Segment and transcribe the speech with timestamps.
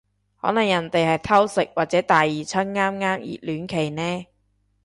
[0.41, 4.25] 可能人哋係偷食或者第二春啱啱熱戀期呢